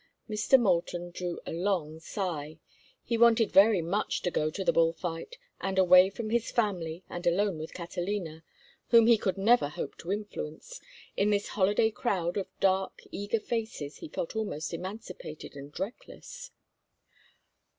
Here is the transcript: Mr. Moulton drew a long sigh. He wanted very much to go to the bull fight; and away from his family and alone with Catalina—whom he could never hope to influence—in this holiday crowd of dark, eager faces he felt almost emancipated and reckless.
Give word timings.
Mr. 0.27 0.59
Moulton 0.59 1.11
drew 1.11 1.39
a 1.45 1.53
long 1.53 1.99
sigh. 1.99 2.57
He 3.03 3.19
wanted 3.19 3.51
very 3.51 3.83
much 3.83 4.23
to 4.23 4.31
go 4.31 4.49
to 4.49 4.63
the 4.63 4.73
bull 4.73 4.93
fight; 4.93 5.37
and 5.59 5.77
away 5.77 6.09
from 6.09 6.31
his 6.31 6.49
family 6.49 7.03
and 7.07 7.27
alone 7.27 7.59
with 7.59 7.75
Catalina—whom 7.75 9.05
he 9.05 9.15
could 9.19 9.37
never 9.37 9.69
hope 9.69 9.95
to 9.99 10.11
influence—in 10.11 11.29
this 11.29 11.49
holiday 11.49 11.91
crowd 11.91 12.35
of 12.35 12.47
dark, 12.59 13.03
eager 13.11 13.39
faces 13.39 13.97
he 13.97 14.07
felt 14.07 14.35
almost 14.35 14.73
emancipated 14.73 15.55
and 15.55 15.79
reckless. 15.79 16.49